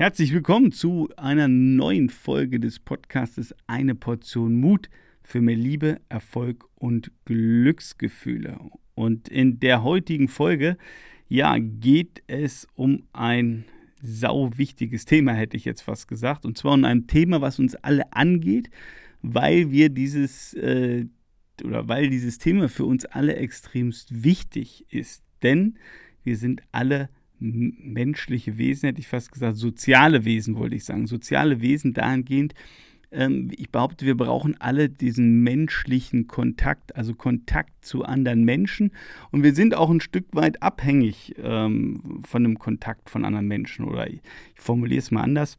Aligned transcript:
Herzlich 0.00 0.32
willkommen 0.32 0.72
zu 0.72 1.10
einer 1.18 1.46
neuen 1.46 2.08
Folge 2.08 2.58
des 2.58 2.78
Podcastes 2.78 3.54
Eine 3.66 3.94
Portion 3.94 4.54
Mut 4.54 4.88
für 5.22 5.42
mehr 5.42 5.56
Liebe, 5.56 6.00
Erfolg 6.08 6.64
und 6.76 7.12
Glücksgefühle. 7.26 8.58
Und 8.94 9.28
in 9.28 9.60
der 9.60 9.84
heutigen 9.84 10.28
Folge, 10.28 10.78
ja, 11.28 11.58
geht 11.58 12.22
es 12.28 12.66
um 12.76 13.02
ein 13.12 13.66
sau 14.00 14.48
wichtiges 14.56 15.04
Thema, 15.04 15.34
hätte 15.34 15.58
ich 15.58 15.66
jetzt 15.66 15.82
fast 15.82 16.08
gesagt. 16.08 16.46
Und 16.46 16.56
zwar 16.56 16.72
um 16.72 16.84
ein 16.86 17.06
Thema, 17.06 17.42
was 17.42 17.58
uns 17.58 17.74
alle 17.74 18.10
angeht, 18.14 18.70
weil 19.20 19.70
wir 19.70 19.90
dieses 19.90 20.54
äh, 20.54 21.04
oder 21.62 21.88
weil 21.88 22.08
dieses 22.08 22.38
Thema 22.38 22.70
für 22.70 22.86
uns 22.86 23.04
alle 23.04 23.36
extremst 23.36 24.24
wichtig 24.24 24.86
ist. 24.88 25.22
Denn 25.42 25.76
wir 26.24 26.38
sind 26.38 26.62
alle 26.72 27.10
menschliche 27.40 28.58
Wesen, 28.58 28.88
hätte 28.88 29.00
ich 29.00 29.08
fast 29.08 29.32
gesagt, 29.32 29.56
soziale 29.56 30.24
Wesen, 30.24 30.56
wollte 30.56 30.76
ich 30.76 30.84
sagen. 30.84 31.06
Soziale 31.06 31.60
Wesen 31.60 31.94
dahingehend, 31.94 32.54
ähm, 33.12 33.50
ich 33.56 33.70
behaupte, 33.70 34.06
wir 34.06 34.16
brauchen 34.16 34.60
alle 34.60 34.88
diesen 34.88 35.42
menschlichen 35.42 36.26
Kontakt, 36.26 36.94
also 36.96 37.14
Kontakt 37.14 37.84
zu 37.84 38.04
anderen 38.04 38.44
Menschen. 38.44 38.92
Und 39.30 39.42
wir 39.42 39.54
sind 39.54 39.74
auch 39.74 39.90
ein 39.90 40.00
Stück 40.00 40.26
weit 40.32 40.62
abhängig 40.62 41.34
ähm, 41.38 42.22
von 42.24 42.44
dem 42.44 42.58
Kontakt 42.58 43.10
von 43.10 43.24
anderen 43.24 43.48
Menschen. 43.48 43.84
Oder 43.84 44.08
ich, 44.08 44.20
formuliere 44.54 45.00
es 45.00 45.10
mal 45.10 45.22
anders. 45.22 45.58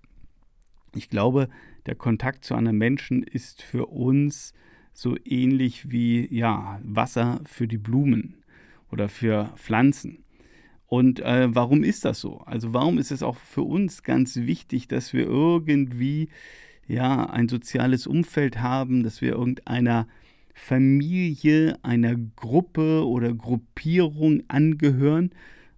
Ich 0.95 1.09
glaube, 1.09 1.49
der 1.85 1.95
Kontakt 1.95 2.45
zu 2.45 2.55
anderen 2.55 2.77
Menschen 2.77 3.23
ist 3.23 3.61
für 3.61 3.87
uns 3.87 4.53
so 4.93 5.17
ähnlich 5.25 5.89
wie 5.89 6.33
ja, 6.33 6.79
Wasser 6.83 7.41
für 7.45 7.67
die 7.67 7.77
Blumen 7.77 8.35
oder 8.91 9.09
für 9.09 9.53
Pflanzen. 9.55 10.20
Und 10.91 11.21
äh, 11.21 11.47
warum 11.55 11.85
ist 11.85 12.03
das 12.03 12.19
so? 12.19 12.39
Also 12.39 12.73
warum 12.73 12.97
ist 12.97 13.11
es 13.11 13.23
auch 13.23 13.37
für 13.37 13.61
uns 13.61 14.03
ganz 14.03 14.35
wichtig, 14.35 14.89
dass 14.89 15.13
wir 15.13 15.23
irgendwie 15.23 16.27
ja 16.85 17.29
ein 17.29 17.47
soziales 17.47 18.07
Umfeld 18.07 18.59
haben, 18.59 19.01
dass 19.01 19.21
wir 19.21 19.31
irgendeiner 19.31 20.05
Familie, 20.53 21.79
einer 21.81 22.17
Gruppe 22.35 23.07
oder 23.07 23.33
Gruppierung 23.33 24.43
angehören? 24.49 25.31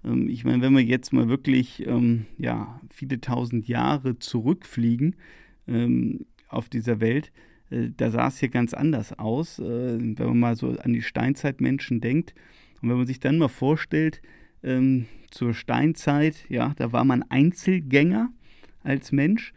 Ähm, 0.04 0.30
ich 0.30 0.46
meine, 0.46 0.64
wenn 0.64 0.74
wir 0.74 0.82
jetzt 0.82 1.14
mal 1.14 1.30
wirklich 1.30 1.86
ähm, 1.86 2.26
ja 2.40 2.82
viele 2.90 3.22
tausend 3.22 3.68
Jahre 3.68 4.18
zurückfliegen 4.18 5.16
ähm, 5.68 6.26
auf 6.48 6.70
dieser 6.70 7.02
Welt, 7.02 7.32
äh, 7.70 7.90
da 7.96 8.10
sah 8.10 8.30
es 8.30 8.40
hier 8.40 8.50
ganz 8.50 8.74
anders 8.74 9.14
aus, 9.20 9.60
äh, 9.60 9.64
wenn 9.64 10.16
man 10.28 10.40
mal 10.40 10.56
so 10.56 10.70
an 10.70 10.92
die 10.92 11.04
Steinzeitmenschen 11.04 12.02
denkt. 12.02 12.34
Und 12.82 12.90
wenn 12.90 12.98
man 12.98 13.06
sich 13.06 13.20
dann 13.20 13.38
mal 13.38 13.48
vorstellt, 13.48 14.24
ähm, 14.64 15.06
zur 15.30 15.54
Steinzeit, 15.54 16.46
ja, 16.50 16.74
da 16.78 16.92
war 16.92 17.06
man 17.06 17.24
Einzelgänger 17.24 18.30
als 18.84 19.12
Mensch. 19.12 19.54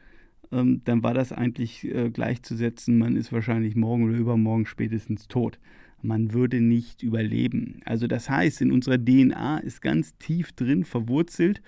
Ähm, 0.53 0.83
dann 0.85 1.03
war 1.03 1.15
das 1.15 1.33
eigentlich 1.33 1.85
äh, 1.85 2.11
gleichzusetzen, 2.11 2.99
man 2.99 3.17
ist 3.17 3.33
wahrscheinlich 3.33 3.77
morgen 3.77 4.05
oder 4.05 4.17
übermorgen 4.17 4.67
spätestens 4.67 5.29
tot. 5.29 5.59
Man 6.03 6.33
würde 6.33 6.61
nicht 6.61 7.03
überleben. 7.03 7.81
Also 7.85 8.07
das 8.07 8.31
heißt, 8.31 8.61
in 8.61 8.71
unserer 8.71 8.99
DNA 8.99 9.59
ist 9.59 9.83
ganz 9.83 10.17
tief 10.19 10.53
drin 10.53 10.85
verwurzelt, 10.85 11.63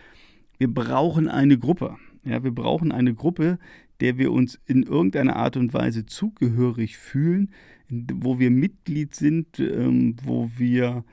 wir 0.58 0.73
brauchen 0.73 1.28
eine 1.28 1.58
Gruppe. 1.58 1.97
Ja, 2.25 2.42
wir 2.45 2.50
brauchen 2.50 2.92
eine 2.92 3.14
Gruppe, 3.14 3.58
der 4.00 4.19
wir 4.19 4.33
uns 4.33 4.61
in 4.67 4.83
irgendeiner 4.83 5.36
Art 5.36 5.56
und 5.56 5.73
Weise 5.73 6.06
zugehörig 6.06 6.98
fühlen, 6.98 7.50
wo 7.89 8.39
wir 8.39 8.50
Mitglied 8.50 9.14
sind, 9.14 9.58
ähm, 9.61 10.17
wo 10.23 10.50
wir 10.56 11.05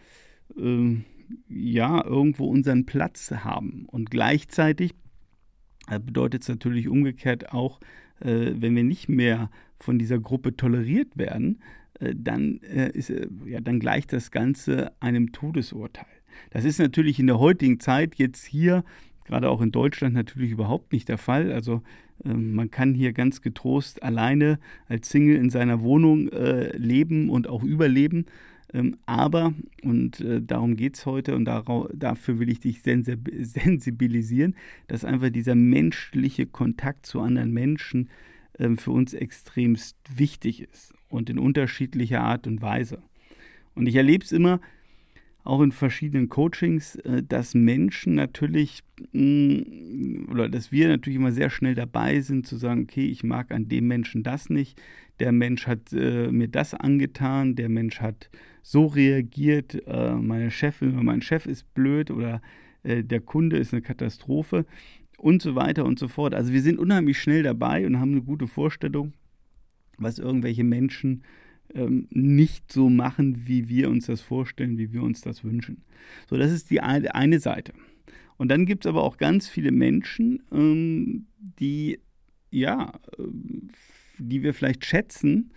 ähm, 0.57 1.05
ja 1.47 2.03
irgendwo 2.03 2.45
unseren 2.47 2.85
Platz 2.85 3.31
haben. 3.31 3.85
Und 3.87 4.11
gleichzeitig 4.11 4.93
äh, 5.87 5.99
bedeutet 5.99 6.43
es 6.43 6.49
natürlich 6.49 6.87
umgekehrt 6.87 7.51
auch, 7.53 7.79
äh, 8.19 8.51
wenn 8.55 8.75
wir 8.75 8.83
nicht 8.83 9.09
mehr 9.09 9.49
von 9.79 9.99
dieser 9.99 10.19
Gruppe 10.19 10.55
toleriert 10.55 11.17
werden, 11.17 11.61
äh, 11.99 12.13
dann, 12.15 12.57
ist, 12.57 13.11
ja, 13.45 13.61
dann 13.61 13.79
gleicht 13.79 14.13
das 14.13 14.31
Ganze 14.31 14.91
einem 15.01 15.31
Todesurteil. 15.31 16.05
Das 16.51 16.65
ist 16.65 16.79
natürlich 16.79 17.19
in 17.19 17.27
der 17.27 17.39
heutigen 17.39 17.79
Zeit 17.79 18.15
jetzt 18.15 18.45
hier, 18.45 18.83
gerade 19.25 19.49
auch 19.49 19.61
in 19.61 19.71
Deutschland, 19.71 20.13
natürlich 20.13 20.51
überhaupt 20.51 20.91
nicht 20.91 21.07
der 21.07 21.17
Fall. 21.17 21.51
Also 21.51 21.81
ähm, 22.23 22.53
man 22.53 22.71
kann 22.71 22.93
hier 22.93 23.13
ganz 23.13 23.41
getrost 23.41 24.03
alleine 24.03 24.59
als 24.87 25.09
Single 25.09 25.37
in 25.37 25.49
seiner 25.49 25.81
Wohnung 25.81 26.29
leben 26.73 27.29
und 27.29 27.47
auch 27.47 27.63
überleben. 27.63 28.25
Ähm, 28.73 28.97
aber, 29.05 29.53
und 29.83 30.19
äh, 30.21 30.41
darum 30.41 30.75
geht 30.75 30.95
es 30.95 31.05
heute 31.05 31.35
und 31.35 31.45
dafür 31.45 32.39
will 32.39 32.49
ich 32.49 32.59
dich 32.59 32.81
sensibilisieren, 32.81 34.55
dass 34.87 35.05
einfach 35.05 35.29
dieser 35.29 35.55
menschliche 35.55 36.45
Kontakt 36.45 37.05
zu 37.05 37.21
anderen 37.21 37.51
Menschen 37.51 38.09
ähm, 38.59 38.77
für 38.77 38.91
uns 38.91 39.13
extremst 39.13 39.97
wichtig 40.15 40.61
ist 40.61 40.93
und 41.09 41.29
in 41.29 41.39
unterschiedlicher 41.39 42.21
Art 42.21 42.47
und 42.47 42.61
Weise. 42.61 43.01
Und 43.75 43.87
ich 43.87 43.95
erlebe 43.95 44.23
es 44.23 44.31
immer, 44.31 44.61
auch 45.45 45.61
in 45.61 45.71
verschiedenen 45.71 46.27
Coachings, 46.27 46.95
äh, 46.97 47.23
dass 47.23 47.53
Menschen 47.53 48.15
natürlich 48.15 48.83
mm, 49.13 50.31
oder 50.31 50.49
dass 50.49 50.71
wir 50.71 50.87
natürlich 50.89 51.17
immer 51.17 51.31
sehr 51.31 51.49
schnell 51.49 51.75
dabei 51.75 52.19
sind 52.19 52.47
zu 52.47 52.57
sagen, 52.57 52.83
okay, 52.83 53.05
ich 53.05 53.23
mag 53.23 53.51
an 53.51 53.69
dem 53.69 53.87
Menschen 53.87 54.23
das 54.23 54.49
nicht, 54.49 54.81
der 55.19 55.31
Mensch 55.31 55.67
hat 55.67 55.93
äh, 55.93 56.31
mir 56.31 56.47
das 56.47 56.73
angetan, 56.73 57.55
der 57.55 57.69
Mensch 57.69 58.01
hat 58.01 58.29
so 58.63 58.87
reagiert, 58.87 59.81
äh, 59.87 60.15
meine 60.15 60.49
Chefin 60.49 60.93
oder 60.93 61.03
mein 61.03 61.21
Chef 61.21 61.45
ist 61.45 61.71
blöd 61.75 62.09
oder 62.09 62.41
äh, 62.83 63.03
der 63.03 63.21
Kunde 63.21 63.57
ist 63.57 63.71
eine 63.71 63.83
Katastrophe 63.83 64.65
und 65.17 65.43
so 65.43 65.53
weiter 65.53 65.85
und 65.85 65.99
so 65.99 66.07
fort. 66.07 66.33
Also 66.33 66.53
wir 66.53 66.61
sind 66.61 66.79
unheimlich 66.79 67.19
schnell 67.19 67.43
dabei 67.43 67.85
und 67.85 67.99
haben 67.99 68.13
eine 68.13 68.23
gute 68.23 68.47
Vorstellung, 68.47 69.13
was 69.99 70.17
irgendwelche 70.17 70.63
Menschen 70.63 71.23
ähm, 71.73 72.07
nicht 72.09 72.71
so 72.71 72.89
machen, 72.89 73.47
wie 73.47 73.69
wir 73.69 73.89
uns 73.89 74.07
das 74.07 74.21
vorstellen, 74.21 74.77
wie 74.77 74.93
wir 74.93 75.03
uns 75.03 75.21
das 75.21 75.43
wünschen. 75.43 75.83
So, 76.29 76.37
das 76.37 76.51
ist 76.51 76.69
die 76.69 76.81
eine 76.81 77.39
Seite. 77.39 77.73
Und 78.37 78.49
dann 78.49 78.65
gibt 78.65 78.85
es 78.85 78.89
aber 78.89 79.03
auch 79.03 79.17
ganz 79.17 79.47
viele 79.47 79.71
Menschen, 79.71 80.43
ähm, 80.51 81.25
die, 81.59 81.99
ja, 82.51 82.93
ähm, 83.17 83.69
die 84.17 84.43
wir 84.43 84.53
vielleicht 84.53 84.85
schätzen 84.85 85.51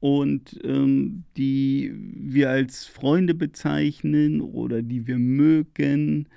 und 0.00 0.58
ähm, 0.64 1.24
die 1.36 1.92
wir 1.94 2.50
als 2.50 2.86
Freunde 2.86 3.34
bezeichnen 3.34 4.40
oder 4.40 4.82
die 4.82 5.06
wir 5.06 5.18
mögen 5.18 6.28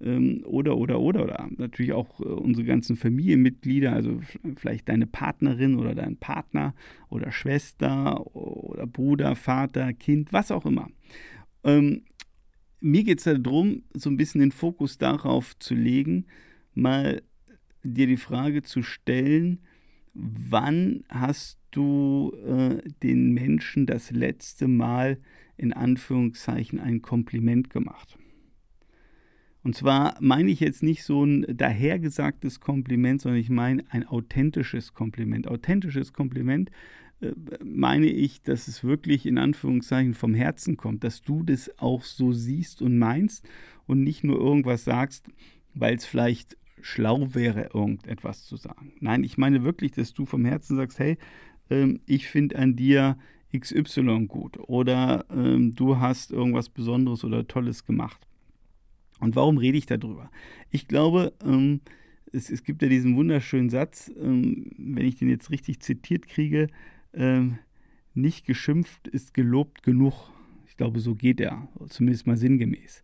oder, 0.00 0.76
oder, 0.78 0.98
oder, 0.98 1.22
oder 1.22 1.48
natürlich 1.56 1.92
auch 1.92 2.20
äh, 2.20 2.24
unsere 2.24 2.66
ganzen 2.66 2.96
Familienmitglieder, 2.96 3.92
also 3.92 4.20
vielleicht 4.56 4.88
deine 4.88 5.06
Partnerin 5.06 5.76
oder 5.76 5.94
dein 5.94 6.16
Partner 6.16 6.74
oder 7.08 7.32
Schwester 7.32 8.34
oder 8.34 8.86
Bruder, 8.86 9.36
Vater, 9.36 9.92
Kind, 9.92 10.32
was 10.32 10.50
auch 10.50 10.64
immer. 10.64 10.88
Ähm, 11.64 12.02
mir 12.80 13.04
geht 13.04 13.18
es 13.18 13.42
darum, 13.42 13.82
so 13.92 14.08
ein 14.08 14.16
bisschen 14.16 14.40
den 14.40 14.52
Fokus 14.52 14.96
darauf 14.96 15.58
zu 15.58 15.74
legen, 15.74 16.24
mal 16.74 17.22
dir 17.82 18.06
die 18.06 18.16
Frage 18.16 18.62
zu 18.62 18.82
stellen, 18.82 19.60
wann 20.14 21.04
hast 21.08 21.58
du 21.70 22.32
äh, 22.46 22.78
den 23.02 23.32
Menschen 23.32 23.86
das 23.86 24.10
letzte 24.10 24.66
Mal 24.66 25.18
in 25.56 25.74
Anführungszeichen 25.74 26.80
ein 26.80 27.02
Kompliment 27.02 27.68
gemacht? 27.68 28.18
Und 29.62 29.74
zwar 29.74 30.16
meine 30.20 30.50
ich 30.50 30.60
jetzt 30.60 30.82
nicht 30.82 31.04
so 31.04 31.24
ein 31.24 31.44
dahergesagtes 31.48 32.60
Kompliment, 32.60 33.20
sondern 33.20 33.40
ich 33.40 33.50
meine 33.50 33.84
ein 33.90 34.06
authentisches 34.06 34.94
Kompliment. 34.94 35.48
Authentisches 35.48 36.12
Kompliment 36.12 36.70
äh, 37.20 37.32
meine 37.62 38.06
ich, 38.06 38.42
dass 38.42 38.68
es 38.68 38.84
wirklich 38.84 39.26
in 39.26 39.38
Anführungszeichen 39.38 40.14
vom 40.14 40.34
Herzen 40.34 40.76
kommt, 40.76 41.04
dass 41.04 41.22
du 41.22 41.42
das 41.42 41.70
auch 41.78 42.04
so 42.04 42.32
siehst 42.32 42.80
und 42.80 42.98
meinst 42.98 43.46
und 43.86 44.02
nicht 44.02 44.24
nur 44.24 44.38
irgendwas 44.38 44.84
sagst, 44.84 45.26
weil 45.74 45.96
es 45.96 46.06
vielleicht 46.06 46.56
schlau 46.80 47.34
wäre, 47.34 47.70
irgendetwas 47.74 48.44
zu 48.44 48.56
sagen. 48.56 48.92
Nein, 49.00 49.24
ich 49.24 49.36
meine 49.36 49.62
wirklich, 49.64 49.92
dass 49.92 50.14
du 50.14 50.24
vom 50.24 50.46
Herzen 50.46 50.76
sagst, 50.76 50.98
hey, 50.98 51.18
ähm, 51.68 52.00
ich 52.06 52.28
finde 52.28 52.56
an 52.56 52.76
dir 52.76 53.18
XY 53.56 54.26
gut 54.26 54.58
oder 54.58 55.26
ähm, 55.30 55.74
du 55.74 55.98
hast 55.98 56.30
irgendwas 56.30 56.68
Besonderes 56.70 57.24
oder 57.24 57.46
Tolles 57.46 57.84
gemacht. 57.84 58.26
Und 59.20 59.36
warum 59.36 59.58
rede 59.58 59.78
ich 59.78 59.86
darüber? 59.86 60.30
Ich 60.70 60.88
glaube, 60.88 61.32
ähm, 61.44 61.80
es, 62.32 62.50
es, 62.50 62.62
gibt 62.62 62.82
ja 62.82 62.88
diesen 62.88 63.16
wunderschönen 63.16 63.70
Satz, 63.70 64.10
ähm, 64.20 64.70
wenn 64.78 65.06
ich 65.06 65.16
den 65.16 65.28
jetzt 65.28 65.50
richtig 65.50 65.80
zitiert 65.80 66.26
kriege, 66.26 66.68
ähm, 67.12 67.58
nicht 68.14 68.46
geschimpft 68.46 69.08
ist 69.08 69.34
gelobt 69.34 69.82
genug. 69.82 70.30
Ich 70.66 70.76
glaube, 70.76 71.00
so 71.00 71.14
geht 71.14 71.40
er, 71.40 71.68
zumindest 71.88 72.26
mal 72.26 72.36
sinngemäß. 72.36 73.02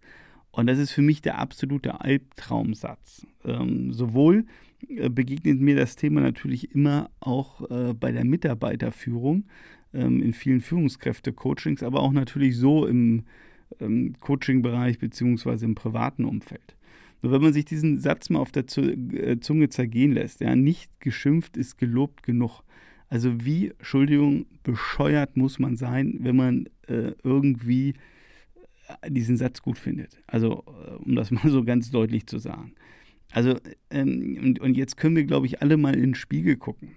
Und 0.51 0.69
das 0.69 0.79
ist 0.79 0.93
für 0.93 1.03
mich 1.03 1.21
der 1.21 1.39
absolute 1.39 2.01
Albtraumsatz. 2.01 3.27
Ähm, 3.45 3.93
sowohl 3.93 4.47
äh, 4.89 5.11
begegnet 5.11 5.61
mir 5.61 5.77
das 5.77 5.97
Thema 5.97 6.21
natürlich 6.21 6.75
immer 6.75 7.11
auch 7.21 7.71
äh, 7.71 7.93
bei 7.93 8.11
der 8.11 8.25
Mitarbeiterführung 8.25 9.45
ähm, 9.93 10.23
in 10.23 10.33
vielen 10.33 10.61
Führungskräfte-Coachings, 10.61 11.83
aber 11.83 12.01
auch 12.01 12.13
natürlich 12.13 12.57
so 12.57 12.87
im 12.87 13.25
ähm, 13.81 14.15
Coaching-Bereich 14.21 14.99
beziehungsweise 14.99 15.65
im 15.65 15.75
privaten 15.75 16.25
Umfeld. 16.25 16.77
Nur 17.23 17.33
wenn 17.33 17.43
man 17.43 17.53
sich 17.53 17.65
diesen 17.65 17.99
Satz 17.99 18.31
mal 18.31 18.39
auf 18.39 18.53
der 18.53 18.65
äh, 18.79 19.41
Zunge 19.41 19.69
zergehen 19.69 20.13
lässt, 20.13 20.41
ja, 20.41 20.55
nicht 20.55 20.91
geschimpft 21.01 21.57
ist 21.57 21.79
gelobt 21.79 22.23
genug. 22.23 22.63
Also 23.09 23.45
wie, 23.45 23.71
Entschuldigung, 23.71 24.47
bescheuert 24.63 25.37
muss 25.37 25.59
man 25.59 25.77
sein, 25.77 26.19
wenn 26.21 26.37
man 26.37 26.69
äh, 26.89 27.13
irgendwie 27.23 27.95
äh, 29.03 29.11
diesen 29.11 29.37
Satz 29.37 29.63
gut 29.63 29.79
findet. 29.79 30.23
Also, 30.27 30.65
äh, 30.67 30.95
um 30.97 31.15
das 31.15 31.31
mal 31.33 31.49
so 31.49 31.65
ganz 31.65 31.91
deutlich 31.91 32.27
zu 32.27 32.39
sagen. 32.39 32.75
Also, 33.33 33.59
ähm, 33.91 34.39
und, 34.43 34.61
und 34.61 34.77
jetzt 34.77 34.97
können 34.97 35.17
wir, 35.17 35.25
glaube 35.25 35.47
ich, 35.47 35.63
alle 35.63 35.77
mal 35.77 35.95
in 35.95 36.03
den 36.03 36.15
Spiegel 36.15 36.57
gucken. 36.57 36.93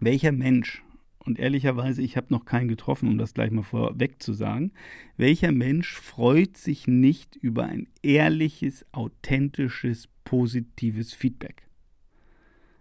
Welcher 0.00 0.32
Mensch, 0.32 0.82
und 1.24 1.38
ehrlicherweise, 1.38 2.02
ich 2.02 2.16
habe 2.16 2.28
noch 2.30 2.44
keinen 2.44 2.68
getroffen, 2.68 3.08
um 3.08 3.18
das 3.18 3.34
gleich 3.34 3.50
mal 3.50 3.62
vorweg 3.62 4.22
zu 4.22 4.32
sagen, 4.32 4.72
welcher 5.16 5.52
Mensch 5.52 5.94
freut 5.94 6.56
sich 6.56 6.86
nicht 6.86 7.36
über 7.36 7.64
ein 7.64 7.88
ehrliches, 8.02 8.84
authentisches, 8.92 10.08
positives 10.24 11.12
Feedback? 11.14 11.68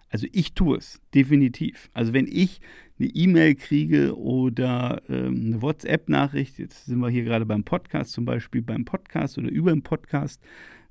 Also 0.09 0.27
ich 0.33 0.53
tue 0.53 0.77
es, 0.77 1.01
definitiv. 1.13 1.89
Also 1.93 2.13
wenn 2.13 2.27
ich 2.27 2.59
eine 2.99 3.07
E-Mail 3.07 3.55
kriege 3.55 4.17
oder 4.17 5.01
ähm, 5.07 5.45
eine 5.45 5.61
WhatsApp-Nachricht, 5.61 6.59
jetzt 6.59 6.85
sind 6.85 6.99
wir 6.99 7.09
hier 7.09 7.23
gerade 7.23 7.45
beim 7.45 7.63
Podcast 7.63 8.11
zum 8.11 8.25
Beispiel, 8.25 8.61
beim 8.61 8.83
Podcast 8.83 9.37
oder 9.37 9.49
über 9.49 9.71
den 9.71 9.83
Podcast, 9.83 10.41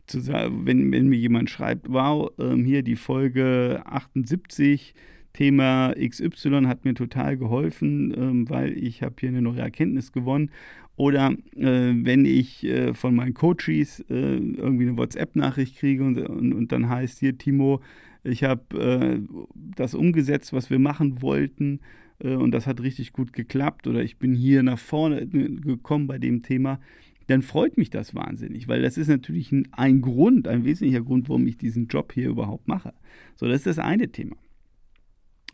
zu 0.07 0.21
sagen, 0.21 0.67
wenn, 0.67 0.91
wenn 0.93 1.09
mir 1.09 1.19
jemand 1.19 1.51
schreibt, 1.51 1.89
wow, 1.89 2.31
ähm, 2.39 2.65
hier 2.65 2.83
die 2.83 2.97
Folge 2.97 3.83
78, 3.85 4.95
Thema 5.33 5.95
XY 5.97 6.65
hat 6.67 6.85
mir 6.85 6.95
total 6.95 7.37
geholfen, 7.37 8.13
ähm, 8.17 8.51
weil 8.51 8.77
ich 8.77 9.03
habe 9.03 9.15
hier 9.19 9.29
eine 9.29 9.43
neue 9.43 9.61
Erkenntnis 9.61 10.13
gewonnen. 10.13 10.51
Oder 10.97 11.35
äh, 11.57 11.95
wenn 11.95 12.25
ich 12.25 12.65
äh, 12.65 12.93
von 12.93 13.15
meinen 13.15 13.33
Coaches 13.33 14.01
äh, 14.11 14.37
irgendwie 14.37 14.87
eine 14.87 14.97
WhatsApp-Nachricht 14.99 15.79
kriege 15.79 16.05
und, 16.05 16.19
und, 16.19 16.53
und, 16.53 16.73
dann 16.73 16.89
heißt 16.89 17.21
hier, 17.21 17.39
Timo, 17.39 17.81
ich 18.23 18.45
habe 18.45 18.79
äh, 18.79 19.21
das 19.55 19.95
umgesetzt, 19.95 20.53
was 20.53 20.69
wir 20.69 20.79
machen 20.79 21.23
wollten 21.23 21.81
äh, 22.19 22.35
und 22.35 22.51
das 22.51 22.67
hat 22.67 22.83
richtig 22.83 23.13
gut 23.13 23.33
geklappt 23.33 23.87
oder 23.87 24.03
ich 24.03 24.19
bin 24.19 24.35
hier 24.35 24.63
nach 24.63 24.79
vorne 24.79 25.27
gekommen 25.27 26.07
bei 26.07 26.19
dem 26.19 26.43
Thema, 26.43 26.81
dann 27.29 27.43
freut 27.43 27.79
mich 27.79 27.91
das 27.91 28.15
wahnsinnig, 28.15 28.69
weil 28.69 28.83
das 28.83 28.99
ist 28.99 29.09
natürlich 29.09 29.53
ein, 29.53 29.69
ein 29.73 30.03
Grund, 30.03 30.49
ein 30.49 30.65
wesentlicher 30.65 31.03
Grund, 31.03 31.29
warum 31.29 31.47
ich 31.47 31.57
diesen 31.57 31.87
Job 31.87 32.13
hier 32.13 32.29
überhaupt 32.29 32.69
mache. 32.69 32.93
So, 33.37 33.47
das 33.47 33.59
ist 33.59 33.67
das 33.67 33.79
eine 33.79 34.09
Thema. 34.09 34.37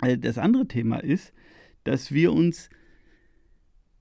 Äh, 0.02 0.18
das 0.18 0.38
andere 0.38 0.68
Thema 0.68 0.98
ist, 0.98 1.32
dass 1.84 2.12
wir 2.12 2.32
uns 2.32 2.70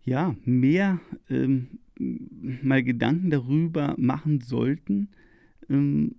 ja 0.04 0.36
mehr 0.44 1.00
ähm, 1.30 1.80
mal 1.98 2.84
Gedanken 2.84 3.30
darüber 3.30 3.96
machen 3.98 4.42
sollten, 4.42 5.10
ähm, 5.70 6.16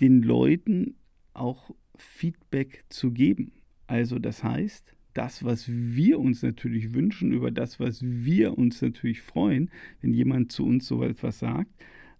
den 0.00 0.22
Leuten 0.22 0.94
auch 1.32 1.74
Feedback 1.96 2.84
zu 2.88 3.12
geben. 3.12 3.52
Also 3.86 4.18
das 4.18 4.44
heißt, 4.44 4.94
das, 5.14 5.44
was 5.44 5.68
wir 5.68 6.18
uns 6.20 6.42
natürlich 6.42 6.92
wünschen, 6.92 7.32
über 7.32 7.50
das, 7.50 7.80
was 7.80 8.02
wir 8.02 8.58
uns 8.58 8.82
natürlich 8.82 9.22
freuen, 9.22 9.70
wenn 10.02 10.12
jemand 10.12 10.52
zu 10.52 10.66
uns 10.66 10.86
so 10.86 11.02
etwas 11.02 11.38
sagt, 11.38 11.70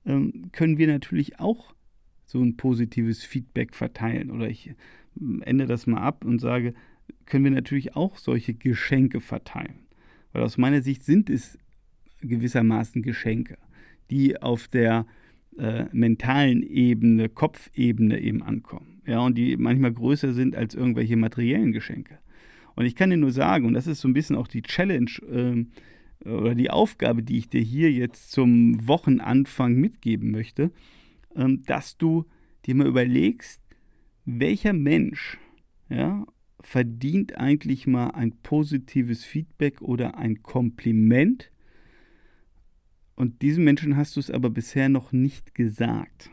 ähm, 0.06 0.50
können 0.52 0.78
wir 0.78 0.86
natürlich 0.86 1.38
auch 1.38 1.75
so 2.26 2.42
ein 2.42 2.56
positives 2.56 3.24
Feedback 3.24 3.74
verteilen. 3.74 4.30
Oder 4.30 4.48
ich 4.48 4.74
ähm, 5.20 5.42
ende 5.42 5.66
das 5.66 5.86
mal 5.86 6.00
ab 6.00 6.24
und 6.24 6.40
sage, 6.40 6.74
können 7.24 7.44
wir 7.44 7.52
natürlich 7.52 7.96
auch 7.96 8.18
solche 8.18 8.54
Geschenke 8.54 9.20
verteilen. 9.20 9.86
Weil 10.32 10.42
aus 10.42 10.58
meiner 10.58 10.82
Sicht 10.82 11.04
sind 11.04 11.30
es 11.30 11.58
gewissermaßen 12.20 13.02
Geschenke, 13.02 13.58
die 14.10 14.40
auf 14.40 14.68
der 14.68 15.06
äh, 15.56 15.86
mentalen 15.92 16.62
Ebene, 16.62 17.28
Kopfebene 17.28 18.20
eben 18.20 18.42
ankommen. 18.42 19.00
Ja, 19.06 19.20
und 19.20 19.38
die 19.38 19.56
manchmal 19.56 19.92
größer 19.92 20.34
sind 20.34 20.56
als 20.56 20.74
irgendwelche 20.74 21.16
materiellen 21.16 21.72
Geschenke. 21.72 22.18
Und 22.74 22.84
ich 22.84 22.94
kann 22.94 23.10
dir 23.10 23.16
nur 23.16 23.30
sagen, 23.30 23.64
und 23.64 23.74
das 23.74 23.86
ist 23.86 24.00
so 24.00 24.08
ein 24.08 24.12
bisschen 24.12 24.36
auch 24.36 24.48
die 24.48 24.62
Challenge 24.62 25.10
ähm, 25.30 25.68
oder 26.24 26.54
die 26.54 26.70
Aufgabe, 26.70 27.22
die 27.22 27.38
ich 27.38 27.48
dir 27.48 27.60
hier 27.60 27.90
jetzt 27.90 28.32
zum 28.32 28.86
Wochenanfang 28.86 29.74
mitgeben 29.74 30.30
möchte, 30.30 30.72
dass 31.64 31.96
du 31.96 32.24
dir 32.64 32.74
mal 32.74 32.86
überlegst, 32.86 33.62
welcher 34.24 34.72
Mensch 34.72 35.38
ja, 35.88 36.26
verdient 36.60 37.36
eigentlich 37.36 37.86
mal 37.86 38.08
ein 38.10 38.32
positives 38.42 39.24
Feedback 39.24 39.82
oder 39.82 40.16
ein 40.16 40.42
Kompliment 40.42 41.50
und 43.16 43.40
diesem 43.40 43.64
Menschen 43.64 43.96
hast 43.96 44.14
du 44.16 44.20
es 44.20 44.30
aber 44.30 44.50
bisher 44.50 44.88
noch 44.90 45.10
nicht 45.10 45.54
gesagt. 45.54 46.30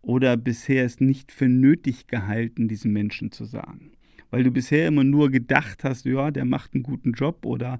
Oder 0.00 0.36
bisher 0.36 0.84
es 0.84 1.00
nicht 1.00 1.30
für 1.30 1.48
nötig 1.48 2.06
gehalten, 2.06 2.66
diesem 2.66 2.92
Menschen 2.92 3.30
zu 3.30 3.44
sagen. 3.44 3.92
Weil 4.30 4.42
du 4.42 4.50
bisher 4.50 4.88
immer 4.88 5.04
nur 5.04 5.30
gedacht 5.30 5.84
hast, 5.84 6.06
ja, 6.06 6.30
der 6.30 6.46
macht 6.46 6.74
einen 6.74 6.82
guten 6.82 7.12
Job 7.12 7.44
oder 7.44 7.78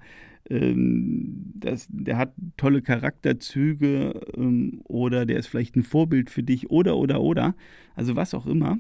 ähm, 0.49 1.53
das, 1.55 1.87
der 1.91 2.19
hat 2.19 2.35
tolle 2.57 2.83
Charakterzüge 2.83 4.21
ähm, 4.37 4.81
oder 4.85 5.27
der 5.27 5.39
ist 5.39 5.49
vielleicht 5.49 5.77
ein 5.77 5.83
Vorbild 5.83 6.31
für 6.31 6.43
dich 6.43 6.71
oder, 6.71 6.97
oder, 6.97 7.21
oder. 7.21 7.55
Also 7.95 8.17
was 8.17 8.35
auch 8.35 8.47
immer. 8.47 8.79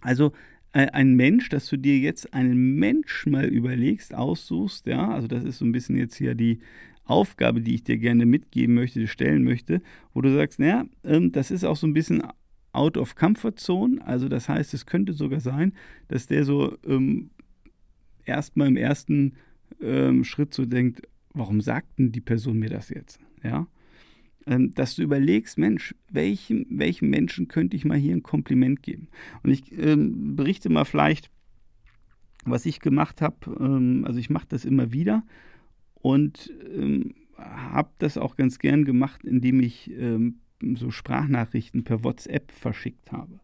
Also 0.00 0.32
äh, 0.72 0.86
ein 0.88 1.14
Mensch, 1.14 1.48
dass 1.48 1.68
du 1.68 1.76
dir 1.76 1.98
jetzt 1.98 2.34
einen 2.34 2.76
Mensch 2.76 3.26
mal 3.26 3.46
überlegst, 3.46 4.14
aussuchst, 4.14 4.86
ja, 4.86 5.10
also 5.10 5.28
das 5.28 5.44
ist 5.44 5.58
so 5.58 5.64
ein 5.64 5.72
bisschen 5.72 5.96
jetzt 5.96 6.16
hier 6.16 6.34
die 6.34 6.60
Aufgabe, 7.04 7.60
die 7.60 7.74
ich 7.74 7.84
dir 7.84 7.98
gerne 7.98 8.24
mitgeben 8.24 8.74
möchte, 8.74 9.06
stellen 9.06 9.44
möchte, 9.44 9.82
wo 10.14 10.22
du 10.22 10.32
sagst, 10.34 10.58
naja, 10.58 10.86
ähm, 11.04 11.32
das 11.32 11.50
ist 11.50 11.64
auch 11.64 11.76
so 11.76 11.86
ein 11.86 11.92
bisschen 11.92 12.22
out 12.72 12.96
of 12.96 13.14
comfort 13.14 13.56
zone. 13.56 14.04
Also 14.06 14.28
das 14.28 14.48
heißt, 14.48 14.74
es 14.74 14.86
könnte 14.86 15.12
sogar 15.12 15.40
sein, 15.40 15.74
dass 16.08 16.26
der 16.26 16.44
so 16.44 16.76
ähm, 16.86 17.30
erstmal 18.24 18.68
im 18.68 18.76
ersten 18.76 19.34
ähm, 19.80 20.24
Schritt 20.24 20.54
so 20.54 20.64
denkt, 20.64 21.02
warum 21.32 21.60
sagt 21.60 21.98
denn 21.98 22.12
die 22.12 22.20
Person 22.20 22.58
mir 22.58 22.70
das 22.70 22.88
jetzt? 22.88 23.20
Ja. 23.42 23.66
Ähm, 24.46 24.72
dass 24.74 24.94
du 24.94 25.02
überlegst, 25.02 25.58
Mensch, 25.58 25.94
welchem, 26.10 26.66
welchem 26.68 27.08
Menschen 27.10 27.48
könnte 27.48 27.76
ich 27.76 27.84
mal 27.84 27.98
hier 27.98 28.14
ein 28.14 28.22
Kompliment 28.22 28.82
geben? 28.82 29.08
Und 29.42 29.50
ich 29.50 29.72
ähm, 29.72 30.36
berichte 30.36 30.68
mal 30.68 30.84
vielleicht, 30.84 31.30
was 32.44 32.66
ich 32.66 32.80
gemacht 32.80 33.22
habe. 33.22 33.56
Ähm, 33.58 34.04
also 34.06 34.18
ich 34.18 34.30
mache 34.30 34.46
das 34.48 34.64
immer 34.64 34.92
wieder 34.92 35.24
und 35.94 36.52
ähm, 36.74 37.14
habe 37.36 37.90
das 37.98 38.18
auch 38.18 38.36
ganz 38.36 38.58
gern 38.58 38.84
gemacht, 38.84 39.24
indem 39.24 39.60
ich 39.60 39.90
ähm, 39.90 40.40
so 40.74 40.90
Sprachnachrichten 40.90 41.84
per 41.84 42.04
WhatsApp 42.04 42.52
verschickt 42.52 43.12
habe. 43.12 43.40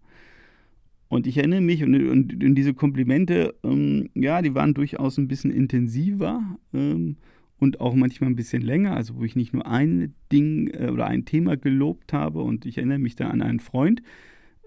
Und 1.11 1.27
ich 1.27 1.39
erinnere 1.39 1.61
mich, 1.61 1.83
und, 1.83 1.93
und, 1.93 2.43
und 2.43 2.55
diese 2.55 2.73
Komplimente, 2.73 3.57
ähm, 3.65 4.11
ja, 4.15 4.43
die 4.43 4.55
waren 4.55 4.75
durchaus 4.75 5.19
ein 5.19 5.27
bisschen 5.27 5.51
intensiver 5.51 6.57
ähm, 6.73 7.17
und 7.59 7.81
auch 7.81 7.97
manchmal 7.97 8.31
ein 8.31 8.37
bisschen 8.37 8.63
länger, 8.63 8.95
also 8.95 9.17
wo 9.17 9.25
ich 9.25 9.35
nicht 9.35 9.53
nur 9.53 9.67
ein 9.67 10.15
Ding 10.31 10.69
äh, 10.69 10.89
oder 10.89 11.09
ein 11.09 11.25
Thema 11.25 11.57
gelobt 11.57 12.13
habe. 12.13 12.43
Und 12.43 12.65
ich 12.65 12.79
erinnere 12.79 13.01
mich 13.01 13.17
da 13.17 13.29
an 13.29 13.43
einen 13.43 13.59
Freund. 13.59 14.03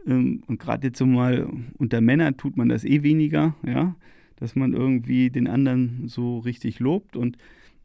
Ähm, 0.06 0.41
und 0.48 0.60
gerade 0.60 0.88
jetzt 0.88 1.00
so 1.00 1.06
mal 1.06 1.48
unter 1.77 2.01
Männern 2.01 2.36
tut 2.36 2.58
man 2.58 2.68
das 2.68 2.84
eh 2.84 3.03
weniger, 3.03 3.56
ja, 3.65 3.96
dass 4.36 4.53
man 4.53 4.74
irgendwie 4.74 5.29
den 5.29 5.48
anderen 5.48 6.10
so 6.10 6.39
richtig 6.39 6.82
lobt. 6.82 7.15
Und 7.15 7.38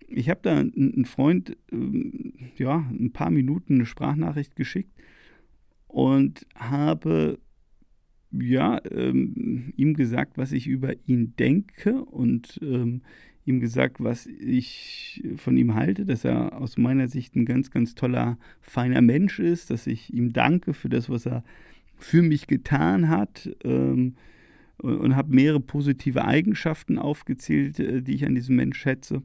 ich 0.08 0.28
habe 0.28 0.40
da 0.42 0.56
einen 0.56 1.04
Freund, 1.04 1.56
ähm, 1.70 2.32
ja, 2.56 2.84
ein 2.90 3.12
paar 3.12 3.30
Minuten 3.30 3.74
eine 3.74 3.86
Sprachnachricht 3.86 4.56
geschickt 4.56 4.90
und 5.86 6.44
habe 6.56 7.38
ja, 8.30 8.80
ähm, 8.90 9.72
ihm 9.76 9.94
gesagt, 9.94 10.36
was 10.36 10.52
ich 10.52 10.66
über 10.66 10.94
ihn 11.06 11.34
denke 11.36 12.04
und 12.04 12.58
ähm, 12.62 13.02
ihm 13.44 13.60
gesagt, 13.60 13.96
was 13.98 14.26
ich 14.26 15.22
von 15.36 15.56
ihm 15.56 15.74
halte, 15.74 16.04
dass 16.04 16.24
er 16.24 16.60
aus 16.60 16.76
meiner 16.76 17.08
Sicht 17.08 17.34
ein 17.34 17.46
ganz, 17.46 17.70
ganz 17.70 17.94
toller, 17.94 18.38
feiner 18.60 19.00
Mensch 19.00 19.38
ist, 19.38 19.70
dass 19.70 19.86
ich 19.86 20.12
ihm 20.12 20.32
danke 20.32 20.74
für 20.74 20.90
das, 20.90 21.08
was 21.08 21.26
er 21.26 21.42
für 21.96 22.22
mich 22.22 22.46
getan 22.46 23.08
hat 23.08 23.50
ähm, 23.64 24.16
und, 24.76 24.98
und 24.98 25.16
habe 25.16 25.34
mehrere 25.34 25.60
positive 25.60 26.24
Eigenschaften 26.24 26.98
aufgezählt, 26.98 27.80
äh, 27.80 28.02
die 28.02 28.14
ich 28.14 28.26
an 28.26 28.34
diesem 28.34 28.56
Mensch 28.56 28.78
schätze. 28.78 29.22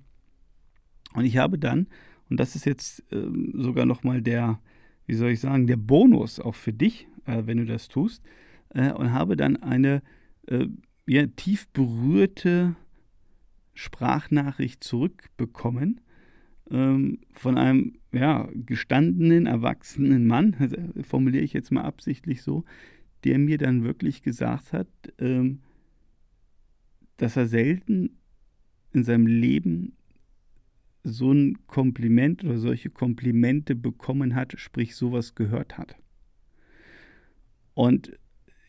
Und 1.13 1.25
ich 1.25 1.37
habe 1.37 1.59
dann, 1.59 1.87
und 2.29 2.39
das 2.39 2.55
ist 2.55 2.65
jetzt 2.65 3.03
äh, 3.11 3.27
sogar 3.53 3.85
nochmal 3.85 4.21
der, 4.21 4.59
wie 5.05 5.15
soll 5.15 5.31
ich 5.31 5.41
sagen, 5.41 5.67
der 5.67 5.77
Bonus 5.77 6.39
auch 6.39 6.55
für 6.55 6.73
dich, 6.73 7.07
äh, 7.25 7.43
wenn 7.45 7.57
du 7.57 7.65
das 7.65 7.89
tust, 7.89 8.23
äh, 8.73 8.91
und 8.91 9.11
habe 9.11 9.35
dann 9.35 9.57
eine 9.57 10.01
äh, 10.47 10.67
ja, 11.05 11.27
tief 11.27 11.67
berührte 11.69 12.75
Sprachnachricht 13.73 14.83
zurückbekommen 14.83 16.01
ähm, 16.69 17.19
von 17.33 17.57
einem 17.57 17.95
ja, 18.11 18.47
gestandenen, 18.53 19.45
erwachsenen 19.47 20.27
Mann, 20.27 20.55
formuliere 21.03 21.43
ich 21.43 21.53
jetzt 21.53 21.71
mal 21.71 21.83
absichtlich 21.83 22.41
so, 22.41 22.63
der 23.23 23.39
mir 23.39 23.57
dann 23.57 23.83
wirklich 23.83 24.21
gesagt 24.21 24.73
hat, 24.73 24.87
ähm, 25.19 25.59
dass 27.17 27.37
er 27.37 27.47
selten 27.47 28.17
in 28.91 29.03
seinem 29.03 29.27
Leben 29.27 29.93
so 31.03 31.31
ein 31.31 31.67
Kompliment 31.67 32.43
oder 32.43 32.57
solche 32.57 32.89
Komplimente 32.89 33.75
bekommen 33.75 34.35
hat, 34.35 34.53
sprich 34.57 34.95
sowas 34.95 35.35
gehört 35.35 35.77
hat. 35.77 35.97
Und 37.73 38.17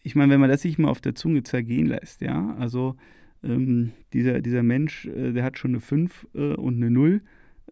ich 0.05 0.15
meine, 0.15 0.33
wenn 0.33 0.41
man 0.41 0.51
das 0.51 0.63
sich 0.63 0.79
mal 0.79 0.91
auf 0.91 1.01
der 1.01 1.15
Zunge 1.15 1.43
zergehen 1.43 1.87
lässt, 1.87 2.21
ja, 2.21 2.55
also 2.59 2.95
ähm, 3.43 3.93
dieser, 4.13 4.43
dieser 4.43 4.63
Mensch, 4.63 5.07
äh, 5.07 5.33
der 5.33 5.43
hat 5.43 5.59
schon 5.59 5.73
eine 5.73 5.81
5 5.81 6.29
äh, 6.35 6.39
und 6.55 6.77
eine 6.77 6.91
0 6.91 7.23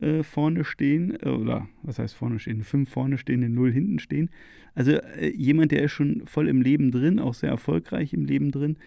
äh, 0.01 0.23
vorne 0.23 0.65
stehen, 0.65 1.17
äh, 1.23 1.29
oder 1.29 1.69
was 1.83 1.99
heißt 1.99 2.15
vorne 2.15 2.39
stehen, 2.39 2.55
eine 2.55 2.65
5 2.65 2.89
vorne 2.89 3.19
stehen, 3.19 3.45
eine 3.45 3.55
0 3.55 3.71
hinten 3.71 3.99
stehen. 3.99 4.31
Also 4.75 4.93
äh, 4.93 5.29
jemand, 5.37 5.73
der 5.73 5.83
ist 5.83 5.93
schon 5.93 6.23
voll 6.27 6.49
im 6.49 6.63
Leben 6.63 6.91
drin, 6.91 7.19
auch 7.19 7.35
sehr 7.35 7.51
erfolgreich 7.51 8.15
im 8.15 8.25
Leben 8.25 8.51
drin 8.51 8.79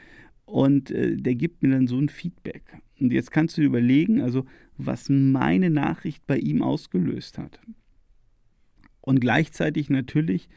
und 0.46 0.90
äh, 0.90 1.16
der 1.16 1.36
gibt 1.36 1.62
mir 1.62 1.70
dann 1.70 1.86
so 1.86 2.00
ein 2.00 2.10
Feedback. 2.10 2.64
Und 3.00 3.14
jetzt 3.14 3.32
kannst 3.32 3.58
du 3.58 3.62
dir 3.62 3.68
überlegen, 3.68 4.22
also 4.22 4.46
was 4.78 5.08
meine 5.08 5.70
Nachricht 5.70 6.26
bei 6.26 6.38
ihm 6.38 6.64
ausgelöst 6.64 7.38
hat. 7.38 7.60
Und 9.02 9.22
gleichzeitig 9.22 9.92
natürlich 9.92 10.50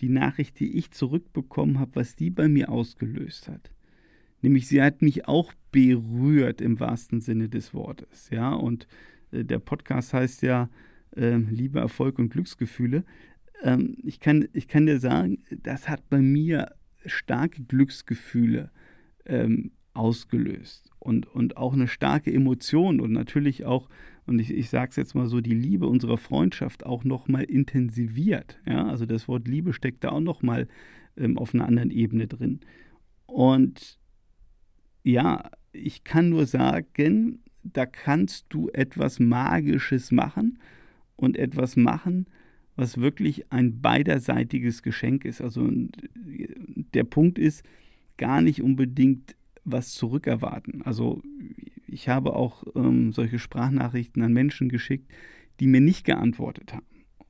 die 0.00 0.08
Nachricht, 0.08 0.58
die 0.60 0.76
ich 0.76 0.90
zurückbekommen 0.90 1.78
habe, 1.78 1.96
was 1.96 2.16
die 2.16 2.30
bei 2.30 2.48
mir 2.48 2.68
ausgelöst 2.70 3.48
hat. 3.48 3.70
Nämlich 4.42 4.68
sie 4.68 4.82
hat 4.82 5.02
mich 5.02 5.26
auch 5.26 5.52
berührt 5.72 6.60
im 6.60 6.78
wahrsten 6.78 7.20
Sinne 7.20 7.48
des 7.48 7.72
Wortes. 7.72 8.28
Ja, 8.30 8.52
und 8.52 8.86
äh, 9.32 9.44
der 9.44 9.58
Podcast 9.58 10.12
heißt 10.12 10.42
ja 10.42 10.68
äh, 11.16 11.36
Liebe, 11.36 11.80
Erfolg 11.80 12.18
und 12.18 12.30
Glücksgefühle. 12.30 13.04
Ähm, 13.62 13.96
ich, 14.02 14.20
kann, 14.20 14.46
ich 14.52 14.68
kann 14.68 14.86
dir 14.86 15.00
sagen, 15.00 15.38
das 15.62 15.88
hat 15.88 16.08
bei 16.10 16.20
mir 16.20 16.74
starke 17.06 17.62
Glücksgefühle 17.62 18.70
ähm, 19.26 19.70
ausgelöst 19.94 20.90
und, 20.98 21.26
und 21.26 21.56
auch 21.56 21.72
eine 21.72 21.88
starke 21.88 22.32
Emotion 22.32 23.00
und 23.00 23.12
natürlich 23.12 23.64
auch, 23.64 23.88
und 24.26 24.38
ich, 24.38 24.52
ich 24.52 24.68
sage 24.68 24.90
es 24.90 24.96
jetzt 24.96 25.14
mal 25.14 25.26
so, 25.26 25.40
die 25.40 25.54
Liebe 25.54 25.86
unserer 25.86 26.18
Freundschaft 26.18 26.84
auch 26.84 27.04
nochmal 27.04 27.44
intensiviert. 27.44 28.58
Ja? 28.66 28.86
Also 28.86 29.06
das 29.06 29.28
Wort 29.28 29.48
Liebe 29.48 29.72
steckt 29.72 30.04
da 30.04 30.10
auch 30.10 30.20
nochmal 30.20 30.68
ähm, 31.16 31.38
auf 31.38 31.54
einer 31.54 31.66
anderen 31.66 31.90
Ebene 31.90 32.26
drin. 32.26 32.60
Und 33.26 33.98
ja, 35.02 35.50
ich 35.72 36.04
kann 36.04 36.30
nur 36.30 36.46
sagen, 36.46 37.40
da 37.62 37.86
kannst 37.86 38.46
du 38.48 38.68
etwas 38.70 39.20
Magisches 39.20 40.10
machen 40.10 40.58
und 41.16 41.36
etwas 41.36 41.76
machen, 41.76 42.26
was 42.76 42.98
wirklich 42.98 43.52
ein 43.52 43.80
beiderseitiges 43.80 44.82
Geschenk 44.82 45.24
ist. 45.24 45.40
Also 45.40 45.70
der 46.94 47.04
Punkt 47.04 47.38
ist, 47.38 47.64
gar 48.16 48.40
nicht 48.40 48.62
unbedingt 48.62 49.34
was 49.64 49.92
zurückerwarten. 49.92 50.82
Also 50.82 51.22
ich 51.86 52.08
habe 52.08 52.34
auch 52.34 52.64
ähm, 52.74 53.12
solche 53.12 53.38
Sprachnachrichten 53.38 54.22
an 54.22 54.32
Menschen 54.32 54.68
geschickt, 54.68 55.10
die 55.60 55.66
mir 55.66 55.80
nicht 55.80 56.04
geantwortet 56.04 56.72
haben. 56.72 56.86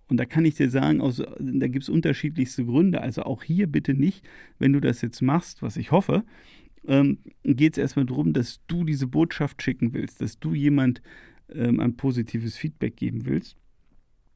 Und 0.09 0.19
da 0.19 0.25
kann 0.27 0.45
ich 0.45 0.55
dir 0.55 0.69
sagen, 0.69 1.01
aus, 1.01 1.17
da 1.17 1.69
gibt 1.69 1.85
es 1.85 1.89
unterschiedlichste 1.89 2.65
Gründe. 2.65 3.01
Also 3.01 3.23
auch 3.23 3.43
hier 3.43 3.67
bitte 3.67 3.95
nicht, 3.95 4.27
wenn 4.59 4.73
du 4.73 4.81
das 4.81 5.01
jetzt 5.01 5.23
machst, 5.23 5.63
was 5.63 5.77
ich 5.77 5.93
hoffe, 5.93 6.25
ähm, 6.87 7.19
geht 7.43 7.75
es 7.75 7.79
erstmal 7.79 8.05
darum, 8.05 8.33
dass 8.33 8.61
du 8.67 8.85
diese 8.85 9.07
Botschaft 9.07 9.63
schicken 9.63 9.95
willst, 9.95 10.21
dass 10.21 10.39
du 10.39 10.55
jemand 10.55 11.03
ähm, 11.49 11.81
ein 11.81 11.97
positives 11.97 12.57
Feedback 12.57 12.97
geben 12.97 13.25
willst 13.25 13.57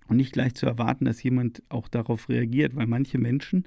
und 0.09 0.17
nicht 0.17 0.33
gleich 0.33 0.55
zu 0.55 0.67
erwarten, 0.67 1.05
dass 1.05 1.23
jemand 1.23 1.63
auch 1.69 1.89
darauf 1.89 2.29
reagiert, 2.29 2.75
weil 2.75 2.87
manche 2.87 3.19
Menschen 3.19 3.65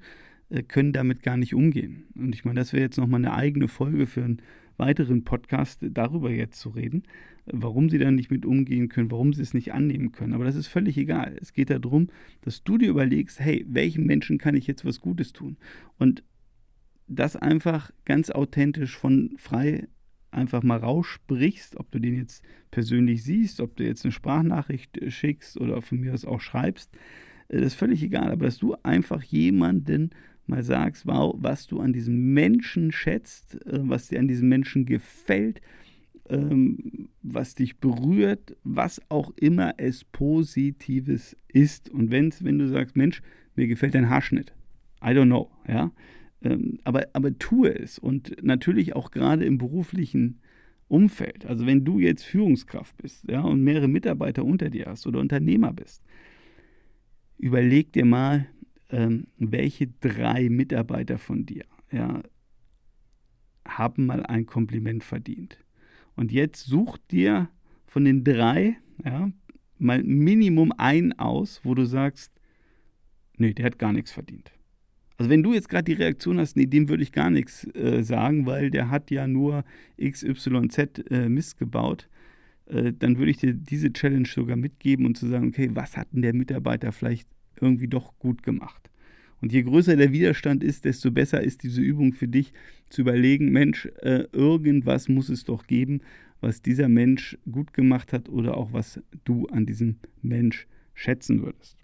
können 0.68 0.94
damit 0.94 1.24
gar 1.24 1.38
nicht 1.38 1.54
umgehen. 1.56 2.06
Und 2.16 2.36
ich 2.36 2.46
meine, 2.46 2.60
das 2.60 2.74
wäre 2.74 2.84
jetzt 2.84 2.98
nochmal 2.98 3.22
eine 3.22 3.34
eigene 3.34 3.68
Folge 3.68 4.06
für 4.06 4.24
einen 4.24 4.42
weiteren 4.78 5.24
Podcast, 5.24 5.80
darüber 5.82 6.32
jetzt 6.32 6.60
zu 6.60 6.70
reden, 6.70 7.04
warum 7.46 7.90
sie 7.90 8.00
da 8.00 8.12
nicht 8.12 8.32
mit 8.32 8.46
umgehen 8.46 8.90
können, 8.90 9.12
warum 9.12 9.34
sie 9.34 9.42
es 9.42 9.54
nicht 9.54 9.74
annehmen 9.74 10.12
können. 10.12 10.34
Aber 10.34 10.44
das 10.44 10.56
ist 10.56 10.68
völlig 10.68 10.98
egal. 10.98 11.38
Es 11.40 11.54
geht 11.54 11.70
darum, 11.70 12.08
dass 12.42 12.64
du 12.64 12.78
dir 12.78 12.90
überlegst, 12.90 13.40
hey, 13.40 13.66
welchem 13.70 14.06
Menschen 14.06 14.38
kann 14.38 14.56
ich 14.56 14.68
jetzt 14.68 14.84
was 14.84 15.00
Gutes 15.00 15.34
tun? 15.34 15.58
Und 15.98 16.24
das 17.08 17.36
einfach 17.36 17.92
ganz 18.06 18.30
authentisch 18.30 18.98
von 18.98 19.36
frei 19.38 19.88
einfach 20.32 20.64
mal 20.64 20.78
raussprichst, 20.78 21.78
ob 21.78 21.92
du 21.92 22.00
den 22.00 22.16
jetzt 22.16 22.44
persönlich 22.72 23.24
siehst, 23.24 23.60
ob 23.60 23.76
du 23.76 23.84
jetzt 23.84 24.06
eine 24.06 24.14
Sprachnachricht 24.14 25.00
schickst 25.08 25.60
oder 25.60 25.82
von 25.82 26.00
mir 26.00 26.14
aus 26.14 26.26
auch 26.26 26.40
schreibst, 26.40 26.96
äh, 27.50 27.58
das 27.58 27.68
ist 27.68 27.74
völlig 27.76 28.02
egal, 28.02 28.32
aber 28.32 28.46
dass 28.46 28.58
du 28.58 28.76
einfach 28.84 29.22
jemanden 29.24 30.12
mal 30.52 30.64
sagst, 30.64 31.08
wow, 31.08 31.36
was 31.40 31.66
du 31.66 31.80
an 31.80 31.94
diesem 31.94 32.34
Menschen 32.34 32.92
schätzt, 32.92 33.56
äh, 33.66 33.80
was 33.82 34.10
dir 34.10 34.20
an 34.20 34.28
diesem 34.28 34.50
Menschen 34.50 34.86
gefällt, 34.86 35.62
ähm, 36.30 37.10
was 37.24 37.56
dich 37.56 37.78
berührt, 37.78 38.56
was 38.64 39.02
auch 39.10 39.32
immer 39.38 39.74
es 39.78 40.04
Positives 40.04 41.36
ist. 41.48 41.90
Und 41.90 42.12
wenn's, 42.12 42.44
wenn 42.44 42.60
du 42.60 42.68
sagst, 42.68 42.96
Mensch, 42.96 43.22
mir 43.56 43.68
gefällt 43.68 43.96
dein 43.96 44.10
Haarschnitt, 44.10 44.54
I 45.04 45.08
don't 45.08 45.26
know, 45.26 45.50
ja, 45.68 45.92
ähm, 46.44 46.80
aber, 46.84 47.08
aber 47.14 47.38
tue 47.38 47.70
es 47.70 47.98
und 48.00 48.44
natürlich 48.44 48.96
auch 48.96 49.12
gerade 49.12 49.46
im 49.46 49.58
beruflichen 49.58 50.40
Umfeld. 50.88 51.46
Also 51.46 51.66
wenn 51.66 51.86
du 51.86 52.00
jetzt 52.00 52.24
Führungskraft 52.24 52.98
bist 52.98 53.26
ja, 53.30 53.42
und 53.42 53.64
mehrere 53.64 53.88
Mitarbeiter 53.88 54.44
unter 54.44 54.70
dir 54.70 54.86
hast 54.88 55.08
oder 55.08 55.20
Unternehmer 55.20 55.74
bist, 55.74 56.04
überleg 57.38 57.94
dir 57.94 58.06
mal, 58.06 58.48
ähm, 58.92 59.28
welche 59.38 59.88
drei 59.88 60.50
Mitarbeiter 60.50 61.18
von 61.18 61.46
dir 61.46 61.66
ja, 61.92 62.22
haben 63.68 64.06
mal 64.06 64.26
ein 64.26 64.46
Kompliment 64.46 65.04
verdient. 65.04 65.58
Und 66.16 66.32
jetzt 66.32 66.66
such 66.66 66.98
dir 67.10 67.50
von 67.86 68.06
den 68.06 68.24
drei 68.24 68.78
ja, 69.04 69.32
mal 69.80 70.04
Minimum 70.04 70.72
einen 70.78 71.14
aus, 71.14 71.62
wo 71.64 71.74
du 71.74 71.86
sagst, 71.86 72.32
nee, 73.38 73.54
der 73.54 73.66
hat 73.66 73.80
gar 73.80 73.94
nichts 73.94 74.12
verdient. 74.12 74.52
Also 75.18 75.30
wenn 75.30 75.44
du 75.44 75.54
jetzt 75.54 75.70
gerade 75.70 75.84
die 75.84 75.94
Reaktion 76.02 76.40
hast, 76.40 76.58
nee, 76.58 76.66
dem 76.66 76.90
würde 76.90 77.04
ich 77.04 77.12
gar 77.12 77.30
nichts 77.30 77.64
äh, 77.76 78.04
sagen, 78.04 78.46
weil 78.46 78.72
der 78.72 78.90
hat 78.90 79.12
ja 79.12 79.28
nur 79.28 79.64
XYZ 80.02 80.78
äh, 81.10 81.30
Mist 81.30 81.58
gebaut, 81.58 82.10
äh, 82.66 82.92
dann 82.92 83.18
würde 83.18 83.32
ich 83.32 83.38
dir 83.38 83.54
diese 83.54 83.94
Challenge 83.94 84.28
sogar 84.28 84.56
mitgeben 84.56 85.06
und 85.06 85.18
zu 85.18 85.28
sagen, 85.28 85.50
okay, 85.50 85.70
was 85.74 85.96
hat 85.96 86.08
denn 86.12 86.24
der 86.24 86.34
Mitarbeiter 86.34 86.92
vielleicht 86.92 87.28
irgendwie 87.62 87.88
doch 87.88 88.18
gut 88.20 88.44
gemacht. 88.44 88.90
Und 89.42 89.52
je 89.52 89.64
größer 89.64 89.96
der 89.96 90.12
Widerstand 90.12 90.64
ist, 90.64 90.86
desto 90.86 91.12
besser 91.12 91.42
ist 91.42 91.64
diese 91.64 91.82
Übung 91.82 92.14
für 92.14 92.28
dich 92.28 92.54
zu 92.90 93.02
überlegen, 93.02 93.52
Mensch, 93.52 93.88
äh, 94.02 94.26
irgendwas 94.32 95.10
muss 95.10 95.30
es 95.30 95.46
doch 95.46 95.66
geben, 95.66 96.02
was 96.42 96.62
dieser 96.62 96.90
Mensch 96.90 97.38
gut 97.52 97.74
gemacht 97.74 98.14
hat 98.14 98.30
oder 98.30 98.58
auch 98.58 98.74
was 98.74 99.02
du 99.24 99.48
an 99.48 99.66
diesem 99.66 99.98
Mensch 100.22 100.68
schätzen 100.94 101.42
würdest. 101.42 101.78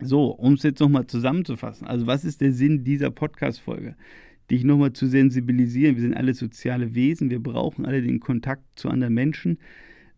So, 0.00 0.26
um 0.26 0.54
es 0.54 0.62
jetzt 0.62 0.80
nochmal 0.80 1.06
zusammenzufassen. 1.06 1.86
Also 1.86 2.06
was 2.06 2.24
ist 2.24 2.40
der 2.40 2.52
Sinn 2.52 2.84
dieser 2.84 3.10
Podcast-Folge? 3.10 3.96
Dich 4.50 4.62
nochmal 4.62 4.92
zu 4.92 5.06
sensibilisieren. 5.06 5.96
Wir 5.96 6.02
sind 6.02 6.14
alle 6.14 6.34
soziale 6.34 6.94
Wesen. 6.94 7.30
Wir 7.30 7.42
brauchen 7.42 7.86
alle 7.86 8.02
den 8.02 8.20
Kontakt 8.20 8.62
zu 8.76 8.88
anderen 8.88 9.14
Menschen. 9.14 9.58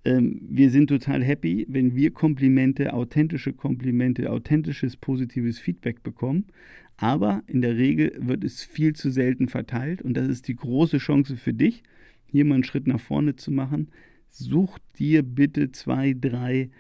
Ähm, 0.09 0.41
wir 0.41 0.71
sind 0.71 0.87
total 0.87 1.23
happy, 1.23 1.67
wenn 1.69 1.95
wir 1.95 2.11
Komplimente, 2.13 2.95
authentische 2.95 3.53
Komplimente, 3.53 4.31
authentisches, 4.31 4.97
positives 4.97 5.59
Feedback 5.59 6.03
bekommen. 6.03 6.47
Aber 6.97 7.43
in 7.47 7.61
der 7.61 7.77
Regel 7.77 8.17
wird 8.19 8.43
es 8.43 8.65
viel 8.65 8.95
zu 8.95 9.11
selten 9.11 9.49
verteilt 9.49 10.01
und 10.01 10.17
das 10.17 10.27
ist 10.29 10.49
die 10.49 10.57
große 10.57 10.97
Chance 10.97 11.37
für 11.37 11.53
dich, 11.53 11.83
hier 12.27 12.47
mal 12.47 12.55
einen 12.55 12.65
Schritt 12.65 12.87
nach 12.87 13.01
vorne 13.01 13.37
zu 13.37 13.51
machen. 13.51 13.89
Such 14.31 14.79
dir 14.99 15.23
bitte 15.23 15.73
zwei, 15.73 16.15
drei 16.19 16.71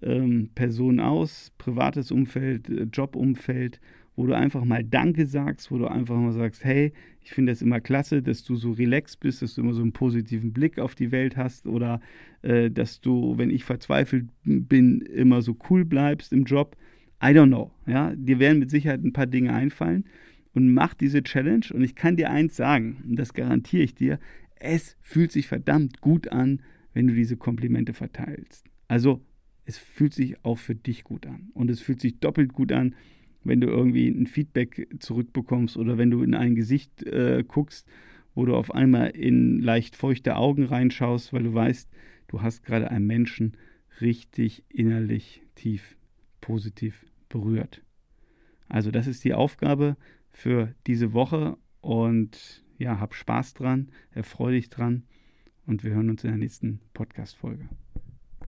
ähm, 0.00 0.48
Personen 0.54 1.00
aus, 1.00 1.52
privates 1.58 2.10
Umfeld, 2.10 2.70
äh, 2.70 2.84
Jobumfeld, 2.84 3.80
wo 4.18 4.26
du 4.26 4.36
einfach 4.36 4.64
mal 4.64 4.82
Danke 4.82 5.26
sagst, 5.26 5.70
wo 5.70 5.78
du 5.78 5.86
einfach 5.86 6.16
mal 6.16 6.32
sagst, 6.32 6.64
hey, 6.64 6.92
ich 7.22 7.30
finde 7.30 7.52
das 7.52 7.62
immer 7.62 7.78
klasse, 7.78 8.20
dass 8.20 8.42
du 8.42 8.56
so 8.56 8.72
relaxed 8.72 9.20
bist, 9.20 9.42
dass 9.42 9.54
du 9.54 9.60
immer 9.60 9.74
so 9.74 9.80
einen 9.80 9.92
positiven 9.92 10.52
Blick 10.52 10.80
auf 10.80 10.96
die 10.96 11.12
Welt 11.12 11.36
hast 11.36 11.68
oder 11.68 12.00
äh, 12.42 12.68
dass 12.68 13.00
du, 13.00 13.38
wenn 13.38 13.48
ich 13.48 13.62
verzweifelt 13.62 14.26
bin, 14.42 15.02
immer 15.02 15.40
so 15.40 15.56
cool 15.70 15.84
bleibst 15.84 16.32
im 16.32 16.42
Job. 16.46 16.76
I 17.22 17.26
don't 17.26 17.46
know. 17.46 17.70
Ja, 17.86 18.12
dir 18.16 18.40
werden 18.40 18.58
mit 18.58 18.70
Sicherheit 18.70 19.04
ein 19.04 19.12
paar 19.12 19.28
Dinge 19.28 19.54
einfallen 19.54 20.04
und 20.52 20.74
mach 20.74 20.94
diese 20.94 21.22
Challenge. 21.22 21.66
Und 21.72 21.84
ich 21.84 21.94
kann 21.94 22.16
dir 22.16 22.28
eins 22.28 22.56
sagen, 22.56 23.04
und 23.08 23.14
das 23.14 23.34
garantiere 23.34 23.84
ich 23.84 23.94
dir, 23.94 24.18
es 24.56 24.96
fühlt 25.00 25.30
sich 25.30 25.46
verdammt 25.46 26.00
gut 26.00 26.26
an, 26.26 26.62
wenn 26.92 27.06
du 27.06 27.14
diese 27.14 27.36
Komplimente 27.36 27.92
verteilst. 27.94 28.66
Also 28.88 29.22
es 29.64 29.78
fühlt 29.78 30.12
sich 30.12 30.44
auch 30.44 30.58
für 30.58 30.74
dich 30.74 31.04
gut 31.04 31.24
an. 31.24 31.50
Und 31.54 31.70
es 31.70 31.80
fühlt 31.80 32.00
sich 32.00 32.18
doppelt 32.18 32.52
gut 32.52 32.72
an, 32.72 32.96
wenn 33.44 33.60
du 33.60 33.68
irgendwie 33.68 34.08
ein 34.08 34.26
Feedback 34.26 34.88
zurückbekommst 34.98 35.76
oder 35.76 35.98
wenn 35.98 36.10
du 36.10 36.22
in 36.22 36.34
ein 36.34 36.54
Gesicht 36.54 37.02
äh, 37.04 37.44
guckst, 37.46 37.88
wo 38.34 38.44
du 38.44 38.54
auf 38.54 38.74
einmal 38.74 39.10
in 39.10 39.60
leicht 39.60 39.96
feuchte 39.96 40.36
Augen 40.36 40.64
reinschaust, 40.64 41.32
weil 41.32 41.42
du 41.42 41.54
weißt, 41.54 41.90
du 42.28 42.42
hast 42.42 42.64
gerade 42.64 42.90
einen 42.90 43.06
Menschen 43.06 43.56
richtig 44.00 44.64
innerlich 44.68 45.42
tief 45.54 45.96
positiv 46.40 47.04
berührt. 47.28 47.82
Also 48.68 48.90
das 48.90 49.06
ist 49.06 49.24
die 49.24 49.34
Aufgabe 49.34 49.96
für 50.30 50.74
diese 50.86 51.12
Woche 51.12 51.56
und 51.80 52.64
ja, 52.78 53.00
hab 53.00 53.14
Spaß 53.14 53.54
dran, 53.54 53.88
erfreu 54.12 54.52
dich 54.52 54.70
dran 54.70 55.02
und 55.66 55.84
wir 55.84 55.92
hören 55.92 56.10
uns 56.10 56.22
in 56.22 56.30
der 56.30 56.38
nächsten 56.38 56.80
Podcast-Folge. 56.94 57.68